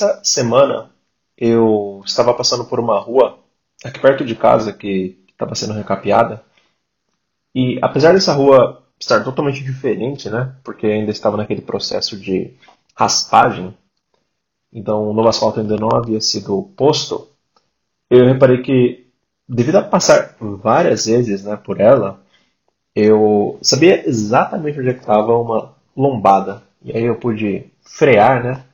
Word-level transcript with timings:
Essa 0.00 0.18
semana 0.24 0.90
eu 1.36 2.00
estava 2.06 2.32
passando 2.32 2.64
por 2.64 2.80
uma 2.80 2.98
rua 2.98 3.38
aqui 3.84 4.00
perto 4.00 4.24
de 4.24 4.34
casa 4.34 4.72
que 4.72 5.22
estava 5.30 5.54
sendo 5.54 5.74
recapeada. 5.74 6.42
E 7.54 7.78
apesar 7.82 8.14
dessa 8.14 8.32
rua 8.32 8.82
estar 8.98 9.22
totalmente 9.22 9.62
diferente, 9.62 10.30
né? 10.30 10.56
Porque 10.64 10.86
ainda 10.86 11.10
estava 11.10 11.36
naquele 11.36 11.60
processo 11.60 12.18
de 12.18 12.56
raspagem, 12.94 13.76
então 14.72 15.10
o 15.10 15.12
novo 15.12 15.28
asfalto 15.28 15.60
ainda 15.60 15.76
não 15.76 15.90
havia 15.94 16.18
sido 16.18 16.62
posto. 16.74 17.28
Eu 18.08 18.24
reparei 18.24 18.62
que, 18.62 19.06
devido 19.46 19.76
a 19.76 19.82
passar 19.82 20.34
várias 20.40 21.04
vezes 21.04 21.44
né, 21.44 21.56
por 21.56 21.78
ela, 21.78 22.24
eu 22.96 23.58
sabia 23.60 24.08
exatamente 24.08 24.80
onde 24.80 24.88
é 24.88 24.92
estava 24.92 25.36
uma 25.36 25.74
lombada. 25.94 26.62
E 26.82 26.90
aí 26.90 27.04
eu 27.04 27.16
pude 27.16 27.70
frear, 27.82 28.42
né? 28.42 28.69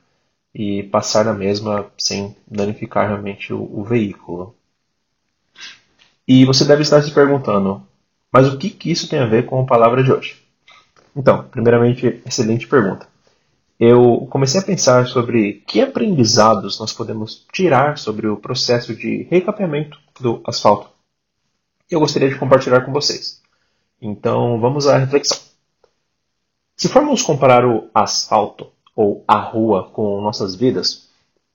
E 0.59 0.81
passar 0.81 1.23
na 1.23 1.35
mesma 1.35 1.85
sem 1.99 2.35
danificar 2.47 3.07
realmente 3.07 3.53
o, 3.53 3.61
o 3.79 3.83
veículo. 3.83 4.55
E 6.27 6.43
você 6.45 6.65
deve 6.65 6.81
estar 6.81 6.99
se 7.03 7.11
perguntando, 7.11 7.85
mas 8.33 8.51
o 8.51 8.57
que, 8.57 8.71
que 8.71 8.89
isso 8.89 9.07
tem 9.07 9.19
a 9.19 9.27
ver 9.27 9.45
com 9.45 9.61
a 9.61 9.65
palavra 9.67 10.03
de 10.03 10.11
hoje? 10.11 10.43
Então, 11.15 11.43
primeiramente, 11.43 12.23
excelente 12.25 12.67
pergunta. 12.67 13.07
Eu 13.79 14.27
comecei 14.31 14.59
a 14.59 14.63
pensar 14.63 15.05
sobre 15.05 15.61
que 15.67 15.79
aprendizados 15.79 16.79
nós 16.79 16.91
podemos 16.91 17.45
tirar 17.53 17.99
sobre 17.99 18.27
o 18.27 18.35
processo 18.35 18.95
de 18.95 19.27
recapeamento 19.29 19.99
do 20.19 20.41
asfalto. 20.43 20.89
Eu 21.87 21.99
gostaria 21.99 22.29
de 22.29 22.39
compartilhar 22.39 22.81
com 22.81 22.91
vocês. 22.91 23.43
Então, 24.01 24.59
vamos 24.59 24.87
à 24.87 24.97
reflexão. 24.97 25.37
Se 26.75 26.89
formos 26.89 27.21
comparar 27.21 27.63
o 27.63 27.91
asfalto 27.93 28.71
ou 28.97 29.23
a 29.27 29.39
rua 29.39 29.91
com 29.93 30.19
nossas 30.19 30.55
vidas, 30.55 31.07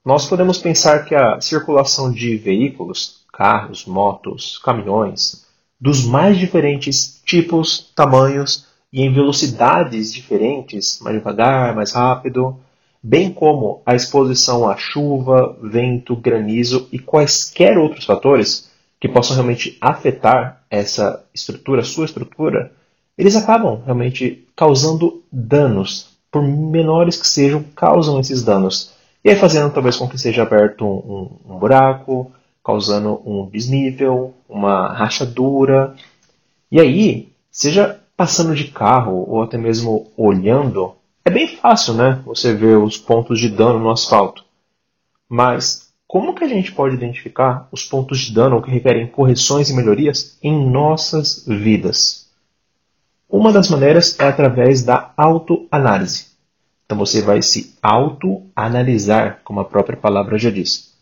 nós 0.05 0.27
podemos 0.27 0.59
pensar 0.59 1.05
que 1.05 1.13
a 1.13 1.41
circulação 1.41 2.13
de 2.13 2.37
veículos, 2.37 3.25
carros, 3.33 3.85
motos, 3.85 4.59
caminhões, 4.59 5.45
dos 5.81 6.05
mais 6.05 6.39
diferentes 6.39 7.21
tipos, 7.27 7.93
tamanhos 7.97 8.69
e 8.93 9.03
em 9.03 9.13
velocidades 9.13 10.13
diferentes, 10.13 11.01
mais 11.01 11.17
devagar, 11.17 11.75
mais 11.75 11.93
rápido, 11.93 12.57
bem 13.03 13.33
como 13.33 13.83
a 13.85 13.97
exposição 13.97 14.69
à 14.69 14.77
chuva, 14.77 15.59
vento, 15.61 16.15
granizo 16.15 16.89
e 16.93 16.99
quaisquer 17.01 17.77
outros 17.77 18.05
fatores 18.05 18.71
que 19.01 19.09
possam 19.09 19.35
realmente 19.35 19.77
afetar 19.81 20.63
essa 20.71 21.25
estrutura, 21.35 21.83
sua 21.83 22.05
estrutura, 22.05 22.73
eles 23.19 23.35
acabam 23.35 23.83
realmente 23.85 24.47
causando 24.55 25.25
danos 25.33 26.12
por 26.33 26.43
menores 26.43 27.21
que 27.21 27.29
sejam, 27.29 27.63
causam 27.77 28.19
esses 28.19 28.43
danos. 28.43 28.95
E 29.23 29.29
aí 29.29 29.37
fazendo 29.37 29.73
talvez 29.73 29.97
com 29.97 30.09
que 30.09 30.19
seja 30.19 30.43
aberto 30.43 30.85
um, 30.85 31.39
um, 31.49 31.55
um 31.55 31.59
buraco, 31.59 32.33
causando 32.65 33.21
um 33.27 33.47
desnível, 33.49 34.35
uma 34.49 34.93
rachadura. 34.95 35.95
E 36.71 36.81
aí, 36.81 37.29
seja 37.51 38.01
passando 38.17 38.55
de 38.55 38.65
carro 38.65 39.25
ou 39.29 39.43
até 39.43 39.59
mesmo 39.59 40.11
olhando, 40.17 40.95
é 41.25 41.31
bem 41.31 41.47
fácil, 41.47 41.95
né? 41.95 42.23
Você 42.25 42.55
ver 42.55 42.79
os 42.79 42.97
pontos 42.97 43.39
de 43.39 43.51
dano 43.51 43.79
no 43.79 43.91
asfalto. 43.91 44.45
Mas 45.29 45.93
como 46.07 46.35
que 46.35 46.45
a 46.45 46.49
gente 46.49 46.73
pode 46.73 46.95
identificar 46.95 47.69
os 47.71 47.85
pontos 47.85 48.21
de 48.21 48.35
dano 48.35 48.63
que 48.63 48.71
requerem 48.71 49.07
correções 49.07 49.69
e 49.69 49.75
melhorias 49.75 50.39
em 50.43 50.71
nossas 50.71 51.45
vidas? 51.47 52.22
Uma 53.33 53.51
das 53.51 53.71
maneiras 53.71 54.21
é 54.21 54.29
através 54.29 54.83
da 54.83 55.11
autoanálise. 55.17 56.27
Então 56.85 56.99
você 56.99 57.23
vai 57.23 57.41
se 57.41 57.75
autoanalisar, 57.83 59.41
como 59.43 59.59
a 59.59 59.65
própria 59.65 59.97
palavra 59.97 60.37
já 60.37 60.51
diz. 60.51 60.93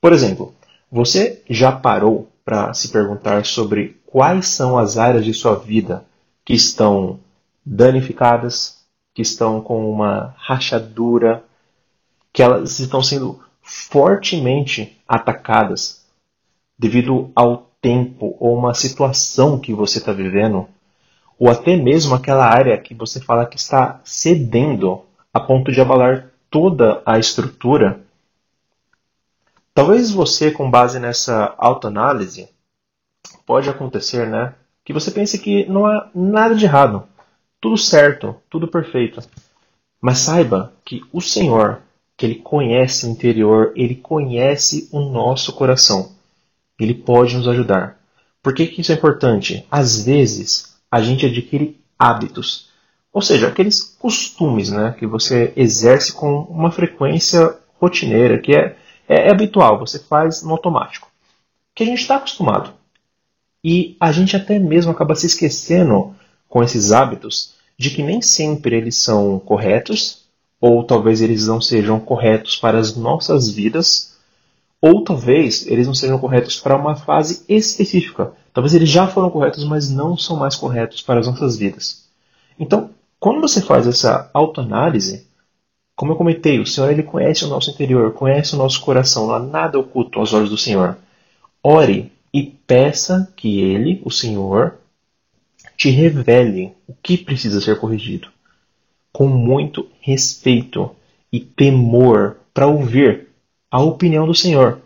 Por 0.00 0.10
exemplo, 0.10 0.54
você 0.90 1.42
já 1.48 1.70
parou 1.70 2.30
para 2.42 2.72
se 2.72 2.88
perguntar 2.88 3.44
sobre 3.44 4.00
quais 4.06 4.46
são 4.46 4.78
as 4.78 4.96
áreas 4.96 5.26
de 5.26 5.34
sua 5.34 5.56
vida 5.56 6.06
que 6.42 6.54
estão 6.54 7.20
danificadas, 7.62 8.78
que 9.12 9.20
estão 9.20 9.60
com 9.60 9.90
uma 9.90 10.34
rachadura, 10.38 11.44
que 12.32 12.42
elas 12.42 12.78
estão 12.78 13.02
sendo 13.02 13.40
fortemente 13.60 14.98
atacadas 15.06 16.02
devido 16.78 17.30
ao 17.36 17.68
tempo 17.82 18.34
ou 18.40 18.56
uma 18.56 18.72
situação 18.72 19.58
que 19.58 19.74
você 19.74 19.98
está 19.98 20.14
vivendo 20.14 20.66
ou 21.38 21.50
até 21.50 21.76
mesmo 21.76 22.14
aquela 22.14 22.46
área 22.46 22.78
que 22.78 22.94
você 22.94 23.20
fala 23.20 23.46
que 23.46 23.56
está 23.56 24.00
cedendo 24.04 25.02
a 25.32 25.40
ponto 25.40 25.72
de 25.72 25.80
abalar 25.80 26.30
toda 26.50 27.02
a 27.04 27.18
estrutura. 27.18 28.00
Talvez 29.74 30.10
você, 30.10 30.50
com 30.50 30.70
base 30.70 31.00
nessa 31.00 31.54
autoanálise, 31.58 32.48
pode 33.44 33.68
acontecer, 33.68 34.28
né? 34.28 34.54
Que 34.84 34.92
você 34.92 35.10
pense 35.10 35.38
que 35.38 35.66
não 35.66 35.86
há 35.86 36.08
nada 36.14 36.54
de 36.54 36.64
errado, 36.64 37.04
tudo 37.60 37.76
certo, 37.76 38.36
tudo 38.48 38.68
perfeito. 38.68 39.20
Mas 40.00 40.18
saiba 40.18 40.72
que 40.84 41.02
o 41.12 41.20
Senhor, 41.20 41.80
que 42.16 42.26
Ele 42.26 42.36
conhece 42.36 43.06
o 43.06 43.10
interior, 43.10 43.72
Ele 43.74 43.96
conhece 43.96 44.88
o 44.92 45.00
nosso 45.00 45.52
coração. 45.54 46.12
Ele 46.78 46.94
pode 46.94 47.36
nos 47.36 47.48
ajudar. 47.48 47.98
Por 48.42 48.54
que, 48.54 48.66
que 48.66 48.82
isso 48.82 48.92
é 48.92 48.94
importante? 48.94 49.66
Às 49.70 50.04
vezes, 50.04 50.73
a 50.94 51.02
gente 51.02 51.26
adquire 51.26 51.76
hábitos, 51.98 52.68
ou 53.12 53.20
seja, 53.20 53.48
aqueles 53.48 53.82
costumes 53.82 54.70
né, 54.70 54.94
que 54.96 55.08
você 55.08 55.52
exerce 55.56 56.12
com 56.12 56.42
uma 56.42 56.70
frequência 56.70 57.52
rotineira, 57.80 58.38
que 58.38 58.54
é, 58.54 58.76
é, 59.08 59.26
é 59.26 59.30
habitual, 59.32 59.76
você 59.76 59.98
faz 59.98 60.44
no 60.44 60.52
automático, 60.52 61.10
que 61.74 61.82
a 61.82 61.86
gente 61.86 61.98
está 61.98 62.14
acostumado. 62.14 62.74
E 63.64 63.96
a 63.98 64.12
gente 64.12 64.36
até 64.36 64.56
mesmo 64.56 64.92
acaba 64.92 65.16
se 65.16 65.26
esquecendo 65.26 66.14
com 66.48 66.62
esses 66.62 66.92
hábitos 66.92 67.54
de 67.76 67.90
que 67.90 68.00
nem 68.00 68.22
sempre 68.22 68.76
eles 68.76 68.96
são 69.02 69.40
corretos, 69.40 70.26
ou 70.60 70.84
talvez 70.84 71.20
eles 71.20 71.48
não 71.48 71.60
sejam 71.60 71.98
corretos 71.98 72.54
para 72.54 72.78
as 72.78 72.94
nossas 72.94 73.50
vidas, 73.50 74.14
ou 74.80 75.02
talvez 75.02 75.66
eles 75.66 75.88
não 75.88 75.94
sejam 75.94 76.20
corretos 76.20 76.60
para 76.60 76.76
uma 76.76 76.94
fase 76.94 77.44
específica. 77.48 78.32
Talvez 78.54 78.72
eles 78.72 78.88
já 78.88 79.08
foram 79.08 79.30
corretos, 79.30 79.64
mas 79.64 79.90
não 79.90 80.16
são 80.16 80.36
mais 80.36 80.54
corretos 80.54 81.02
para 81.02 81.18
as 81.18 81.26
nossas 81.26 81.56
vidas. 81.56 82.04
Então, 82.58 82.90
quando 83.18 83.40
você 83.40 83.60
faz 83.60 83.84
essa 83.84 84.30
autoanálise, 84.32 85.26
como 85.96 86.12
eu 86.12 86.16
comentei, 86.16 86.60
o 86.60 86.66
Senhor 86.66 86.88
ele 86.88 87.02
conhece 87.02 87.44
o 87.44 87.48
nosso 87.48 87.70
interior, 87.70 88.12
conhece 88.12 88.54
o 88.54 88.58
nosso 88.58 88.80
coração, 88.80 89.26
não 89.26 89.34
há 89.34 89.38
nada 89.40 89.78
oculto 89.78 90.20
aos 90.20 90.32
olhos 90.32 90.50
do 90.50 90.56
Senhor. 90.56 90.96
Ore 91.62 92.12
e 92.32 92.42
peça 92.42 93.32
que 93.34 93.60
Ele, 93.60 94.00
o 94.04 94.10
Senhor, 94.10 94.78
te 95.76 95.90
revele 95.90 96.72
o 96.86 96.94
que 96.94 97.18
precisa 97.18 97.60
ser 97.60 97.80
corrigido, 97.80 98.28
com 99.12 99.26
muito 99.26 99.88
respeito 100.00 100.90
e 101.32 101.40
temor 101.40 102.36
para 102.52 102.68
ouvir 102.68 103.28
a 103.68 103.80
opinião 103.80 104.26
do 104.26 104.34
Senhor. 104.34 104.80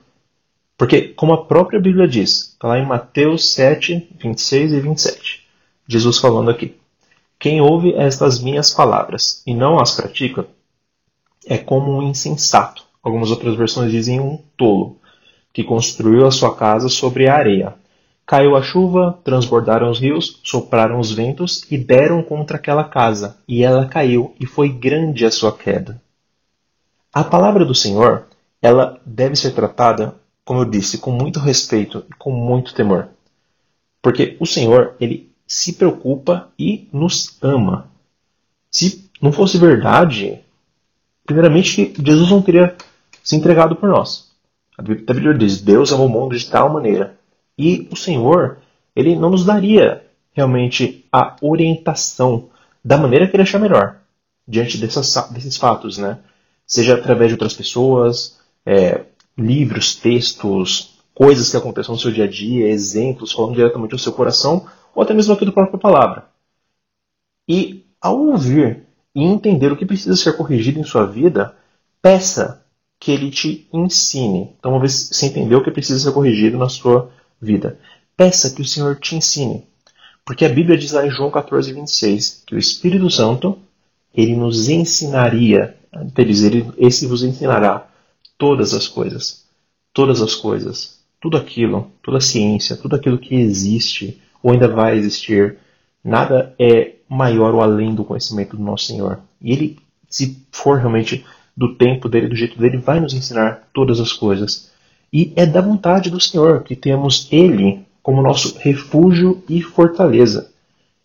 Porque, 0.79 1.09
como 1.09 1.33
a 1.33 1.45
própria 1.45 1.81
Bíblia 1.81 2.07
diz, 2.07 2.51
está 2.53 2.69
lá 2.69 2.79
em 2.79 2.87
Mateus 2.87 3.53
7, 3.53 4.17
26 4.17 4.73
e 4.73 4.81
27, 4.81 5.49
Jesus 5.89 6.19
falando 6.19 6.53
aqui: 6.53 6.77
Quem 7.37 7.61
ouve 7.61 7.95
estas 7.95 8.41
minhas 8.41 8.71
palavras 8.71 9.43
e 9.45 9.53
não 9.53 9.81
as 9.81 9.97
pratica 9.97 10.47
é 11.49 11.59
como 11.59 11.99
um 11.99 12.03
insensato. 12.03 12.85
Algumas 13.03 13.33
outras 13.33 13.57
versões 13.57 13.91
dizem 13.91 14.21
um 14.21 14.39
tolo, 14.57 15.01
que 15.53 15.65
construiu 15.65 16.25
a 16.25 16.31
sua 16.31 16.55
casa 16.55 16.89
sobre 16.89 17.29
a 17.29 17.35
areia. 17.35 17.75
Caiu 18.25 18.55
a 18.55 18.63
chuva, 18.63 19.19
transbordaram 19.25 19.91
os 19.91 19.99
rios, 19.99 20.41
sopraram 20.45 21.01
os 21.01 21.11
ventos 21.11 21.67
e 21.73 21.77
deram 21.77 22.23
contra 22.23 22.57
aquela 22.57 22.85
casa, 22.85 23.39
e 23.49 23.65
ela 23.65 23.87
caiu, 23.87 24.37
e 24.39 24.47
foi 24.47 24.69
grande 24.69 25.25
a 25.25 25.31
sua 25.31 25.51
queda. 25.51 26.01
A 27.13 27.25
palavra 27.25 27.65
do 27.65 27.75
Senhor, 27.75 28.27
ela 28.63 29.01
deve 29.05 29.35
ser 29.35 29.53
tratada 29.53 30.15
como 30.49 30.63
eu 30.63 30.65
disse, 30.65 30.97
com 30.97 31.11
muito 31.11 31.39
respeito 31.39 32.07
e 32.11 32.15
com 32.15 32.31
muito 32.31 32.73
temor. 32.73 33.11
Porque 34.01 34.35
o 34.41 34.47
Senhor, 34.47 34.95
ele 34.99 35.31
se 35.47 35.75
preocupa 35.75 36.49
e 36.59 36.89
nos 36.91 37.37
ama. 37.43 37.91
Se 38.71 39.11
não 39.21 39.31
fosse 39.31 39.59
verdade, 39.59 40.41
primeiramente 41.27 41.93
Jesus 42.03 42.31
não 42.31 42.41
teria 42.41 42.75
se 43.23 43.37
entregado 43.37 43.77
por 43.77 43.91
nós. 43.91 44.33
A 44.79 44.81
Bíblia 44.81 45.35
diz: 45.35 45.61
Deus 45.61 45.93
amou 45.93 46.07
o 46.07 46.09
mundo 46.09 46.35
de 46.35 46.49
tal 46.49 46.73
maneira. 46.73 47.19
E 47.59 47.87
o 47.93 47.97
Senhor, 47.97 48.57
ele 48.97 49.17
não 49.17 49.29
nos 49.29 49.45
daria 49.45 50.03
realmente 50.33 51.05
a 51.13 51.37
orientação 51.43 52.49
da 52.83 52.97
maneira 52.97 53.29
que 53.29 53.37
ele 53.37 53.43
achar 53.43 53.59
melhor 53.59 53.99
diante 54.47 54.79
dessas, 54.79 55.15
desses 55.31 55.59
fatos, 55.59 55.99
né? 55.99 56.21
Seja 56.67 56.95
através 56.95 57.29
de 57.29 57.35
outras 57.35 57.53
pessoas, 57.53 58.39
é, 58.65 59.05
livros, 59.39 59.95
textos, 59.95 60.99
coisas 61.15 61.51
que 61.51 61.57
acontecem 61.57 61.93
no 61.93 62.01
seu 62.01 62.11
dia 62.11 62.25
a 62.25 62.29
dia, 62.29 62.69
exemplos 62.69 63.33
falando 63.33 63.55
diretamente 63.55 63.93
ao 63.93 63.99
seu 63.99 64.13
coração, 64.13 64.67
ou 64.95 65.03
até 65.03 65.15
mesmo 65.15 65.33
aqui 65.33 65.45
da 65.45 65.53
própria 65.53 65.79
palavra. 65.79 66.27
E 67.49 67.87
ao 68.01 68.19
ouvir 68.19 68.85
e 69.15 69.23
entender 69.23 69.73
o 69.73 69.77
que 69.77 69.87
precisa 69.87 70.17
ser 70.17 70.37
corrigido 70.37 70.79
em 70.79 70.85
sua 70.85 71.07
vida, 71.07 71.57
peça 72.03 72.65
que 73.01 73.13
ele 73.13 73.31
te 73.31 73.69
ensine. 73.73 74.55
Então 74.59 74.79
ver 74.81 74.91
se 74.91 75.15
você 75.15 75.27
entendeu 75.27 75.59
o 75.59 75.65
que 75.65 75.71
precisa 75.71 75.99
ser 75.99 76.13
corrigido 76.13 76.59
na 76.59 76.69
sua 76.69 77.11
vida. 77.41 77.79
Peça 78.17 78.51
que 78.51 78.61
o 78.61 78.65
Senhor 78.65 78.97
te 78.97 79.15
ensine. 79.15 79.67
Porque 80.25 80.45
a 80.45 80.49
Bíblia 80.49 80.77
diz 80.77 80.93
lá 80.93 81.07
em 81.07 81.11
João 81.11 81.31
14, 81.31 81.73
26 81.73 82.43
que 82.47 82.55
o 82.55 82.59
Espírito 82.59 83.09
Santo 83.09 83.59
ele 84.13 84.37
nos 84.37 84.69
ensinaria, 84.69 85.77
ele, 86.17 86.73
esse 86.77 87.07
vos 87.07 87.23
ensinará 87.23 87.89
todas 88.39 88.73
as 88.73 88.87
coisas. 88.87 89.45
Todas 89.93 90.23
as 90.23 90.35
coisas. 90.35 91.01
Tudo 91.21 91.37
aquilo, 91.37 91.91
toda 92.03 92.19
a 92.19 92.23
ciência, 92.23 92.77
tudo 92.77 92.95
aquilo 92.95 93.19
que 93.19 93.35
existe 93.35 94.23
ou 94.43 94.53
ainda 94.53 94.69
vai 94.69 94.97
existir. 94.97 95.59
Nada 96.03 96.55
é 96.59 96.93
maior 97.09 97.55
ou 97.55 97.61
além 97.61 97.95
do 97.95 98.05
conhecimento 98.05 98.57
do 98.57 98.63
nosso 98.63 98.87
Senhor. 98.87 99.19
E 99.43 99.53
ele, 99.53 99.79
se 100.09 100.47
for 100.53 100.79
realmente 100.79 101.25
do 101.57 101.75
tempo 101.75 102.09
dele, 102.09 102.29
do 102.29 102.37
jeito 102.37 102.57
dele, 102.57 102.79
vai 102.79 103.01
nos 103.01 103.13
ensinar 103.13 103.69
todas 103.75 103.99
as 103.99 104.13
coisas. 104.13 104.71
E 105.13 105.33
é 105.35 105.45
da 105.45 105.61
vontade 105.61 106.09
do 106.09 106.21
Senhor 106.21 106.63
que 106.63 106.77
temos 106.77 107.29
Ele 107.33 107.85
como 108.03 108.23
nosso 108.23 108.57
refúgio 108.59 109.43
e 109.49 109.61
fortaleza. 109.61 110.51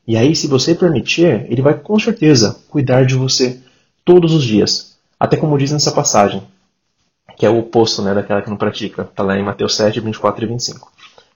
E 0.06 0.16
aí, 0.16 0.36
se 0.36 0.48
você 0.48 0.76
permitir, 0.76 1.48
Ele 1.50 1.62
vai 1.62 1.74
com 1.74 1.98
certeza 1.98 2.62
cuidar 2.70 3.06
de 3.06 3.16
você 3.16 3.60
todos 4.06 4.34
os 4.34 4.44
dias. 4.44 4.96
Até 5.20 5.38
como 5.38 5.58
diz 5.58 5.72
nessa 5.72 5.92
passagem, 5.92 6.44
que 7.38 7.46
é 7.46 7.50
o 7.50 7.60
oposto 7.60 8.02
né, 8.02 8.14
daquela 8.14 8.42
que 8.42 8.50
não 8.50 8.58
pratica. 8.58 9.04
Está 9.04 9.24
lá 9.24 9.38
em 9.38 9.44
Mateus 9.44 9.76
7, 9.76 10.00
24 10.00 10.44
e 10.44 10.48
25. 10.48 10.92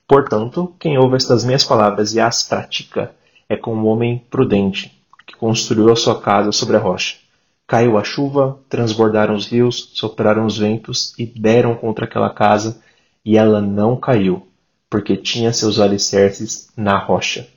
Portanto, 0.08 0.74
quem 0.80 0.98
ouve 0.98 1.18
estas 1.18 1.44
minhas 1.44 1.64
palavras 1.64 2.14
e 2.14 2.20
as 2.20 2.44
pratica 2.44 3.14
é 3.50 3.58
como 3.58 3.88
um 3.88 3.92
homem 3.92 4.24
prudente, 4.30 4.98
que 5.26 5.36
construiu 5.36 5.92
a 5.92 5.96
sua 5.96 6.22
casa 6.22 6.52
sobre 6.52 6.78
a 6.78 6.80
rocha. 6.80 7.18
Caiu 7.66 7.98
a 7.98 8.04
chuva, 8.04 8.60
transbordaram 8.70 9.36
os 9.36 9.46
rios, 9.46 9.92
sopraram 9.94 10.46
os 10.46 10.58
ventos 10.58 11.14
e 11.20 11.26
deram 11.26 11.76
contra 11.76 12.06
aquela 12.06 12.30
casa, 12.30 12.82
e 13.26 13.38
ela 13.38 13.60
não 13.60 13.98
caiu, 13.98 14.48
porque 14.90 15.18
tinha 15.18 15.52
seus 15.52 15.80
alicerces 15.80 16.72
na 16.78 16.98
rocha. 16.98 17.48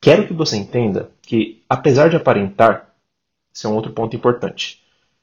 Quero 0.00 0.26
que 0.26 0.32
você 0.32 0.56
entenda 0.56 1.10
que, 1.20 1.62
apesar 1.68 2.08
de 2.08 2.16
aparentar, 2.16 2.94
esse 3.54 3.66
é 3.66 3.68
um 3.68 3.74
outro 3.74 3.92
ponto 3.92 4.16
importante. 4.16 4.82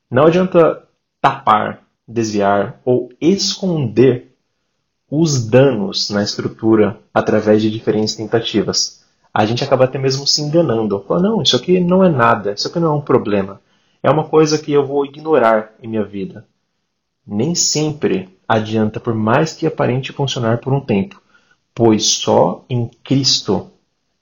Não 0.10 0.28
adianta 0.28 0.84
tapar, 1.20 1.84
desviar 2.12 2.82
ou 2.84 3.10
esconder 3.22 4.36
os 5.10 5.48
danos 5.48 6.10
na 6.10 6.24
estrutura 6.24 7.00
através 7.14 7.62
de 7.62 7.72
diferentes 7.72 8.16
tentativas. 8.16 9.06
A 9.34 9.46
gente 9.46 9.64
acaba 9.64 9.86
até 9.86 9.98
mesmo 9.98 10.28
se 10.28 10.42
enganando. 10.42 11.04
Fala, 11.08 11.22
não, 11.22 11.42
isso 11.42 11.56
aqui 11.56 11.80
não 11.80 12.04
é 12.04 12.10
nada, 12.10 12.52
isso 12.52 12.68
aqui 12.68 12.80
não 12.80 12.94
é 12.94 12.96
um 12.96 13.02
problema 13.02 13.62
é 14.02 14.10
uma 14.10 14.28
coisa 14.28 14.58
que 14.58 14.72
eu 14.72 14.86
vou 14.86 15.06
ignorar 15.06 15.74
em 15.82 15.88
minha 15.88 16.04
vida. 16.04 16.46
Nem 17.26 17.54
sempre 17.54 18.30
adianta, 18.48 19.00
por 19.00 19.14
mais 19.14 19.54
que 19.54 19.68
aparente 19.68 20.14
funcionar 20.14 20.60
por 20.60 20.74
um 20.74 20.80
tempo, 20.80 21.22
pois 21.76 22.06
só 22.06 22.66
em 22.70 22.90
Cristo 23.04 23.70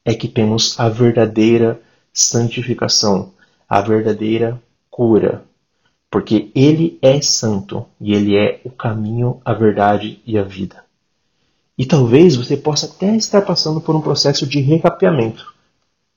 é 0.04 0.14
que 0.14 0.28
temos 0.28 0.80
a 0.80 0.90
verdadeira 0.90 1.80
santificação, 2.12 3.34
a 3.70 3.80
verdadeira 3.82 4.62
cura. 4.90 5.44
Porque 6.10 6.52
Ele 6.56 6.98
é 7.02 7.22
santo 7.22 7.86
e 8.00 8.14
Ele 8.14 8.38
é 8.38 8.62
o 8.64 8.70
caminho, 8.70 9.42
a 9.44 9.54
verdade 9.54 10.22
e 10.26 10.38
a 10.38 10.44
vida. 10.44 10.86
E 11.78 11.86
talvez 11.86 12.36
você 12.36 12.58
possa 12.58 12.88
até 12.88 13.16
estar 13.16 13.44
passando 13.44 13.80
por 13.80 13.96
um 13.96 14.02
processo 14.02 14.48
de 14.48 14.60
recapeamento, 14.60 15.54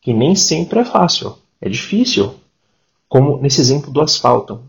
que 0.01 0.15
nem 0.15 0.35
sempre 0.35 0.81
é 0.81 0.85
fácil, 0.85 1.37
é 1.61 1.69
difícil, 1.69 2.35
como 3.09 3.39
nesse 3.39 3.61
exemplo 3.61 3.93
do 3.93 4.01
asfalto, 4.01 4.63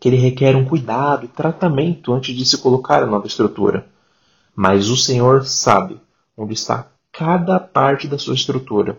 que 0.00 0.08
ele 0.08 0.16
requer 0.16 0.56
um 0.56 0.64
cuidado 0.64 1.26
e 1.26 1.28
tratamento 1.28 2.14
antes 2.14 2.34
de 2.34 2.46
se 2.46 2.56
colocar 2.56 3.02
a 3.02 3.06
nova 3.06 3.26
estrutura. 3.26 3.86
Mas 4.56 4.88
o 4.88 4.96
Senhor 4.96 5.44
sabe 5.44 6.00
onde 6.36 6.54
está 6.54 6.88
cada 7.12 7.60
parte 7.60 8.08
da 8.08 8.18
sua 8.18 8.34
estrutura. 8.34 8.98